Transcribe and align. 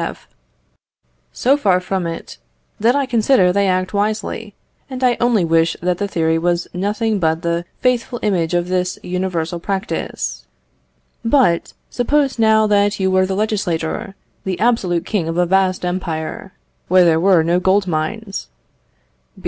F. 0.00 0.28
So 1.32 1.56
far 1.56 1.80
from 1.80 2.06
it, 2.06 2.38
that 2.78 2.94
I 2.94 3.04
consider 3.04 3.52
they 3.52 3.66
act 3.66 3.92
wisely, 3.92 4.54
and 4.88 5.02
I 5.02 5.16
only 5.20 5.44
wish 5.44 5.76
that 5.82 5.98
the 5.98 6.06
theory 6.06 6.38
was 6.38 6.68
nothing 6.72 7.18
but 7.18 7.42
the 7.42 7.64
faithful 7.80 8.20
image 8.22 8.54
of 8.54 8.68
this 8.68 8.96
universal 9.02 9.58
practice. 9.58 10.46
But, 11.24 11.72
suppose 11.90 12.38
now 12.38 12.68
that 12.68 13.00
you 13.00 13.10
were 13.10 13.26
the 13.26 13.34
legislator, 13.34 14.14
the 14.44 14.60
absolute 14.60 15.04
king 15.04 15.26
of 15.26 15.36
a 15.36 15.46
vast 15.46 15.84
empire, 15.84 16.52
where 16.86 17.04
there 17.04 17.18
were 17.18 17.42
no 17.42 17.58
gold 17.58 17.88
mines. 17.88 18.46